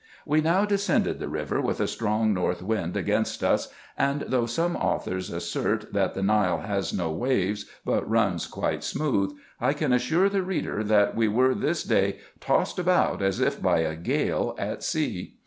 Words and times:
We 0.25 0.41
now 0.41 0.65
descended 0.65 1.19
the 1.19 1.29
river 1.29 1.61
with 1.61 1.79
a 1.79 1.85
strong 1.87 2.33
north 2.33 2.63
wind 2.63 2.97
against 2.97 3.43
us; 3.43 3.71
and 3.95 4.21
though 4.21 4.47
some 4.47 4.75
authors 4.75 5.29
assert, 5.29 5.93
that 5.93 6.15
the 6.15 6.23
Nile 6.23 6.61
has 6.61 6.91
no 6.91 7.11
waves, 7.11 7.67
but 7.85 8.09
runs 8.09 8.47
quite 8.47 8.83
smooth, 8.83 9.35
I 9.59 9.73
can 9.73 9.93
assure 9.93 10.27
the 10.27 10.41
reader, 10.41 10.83
that 10.83 11.15
we 11.15 11.27
were 11.27 11.53
this 11.53 11.83
day 11.83 12.17
tossed 12.39 12.79
about 12.79 13.21
as 13.21 13.39
if 13.39 13.61
by 13.61 13.81
a 13.81 13.95
gale 13.95 14.55
at 14.57 14.81
sea. 14.83 15.35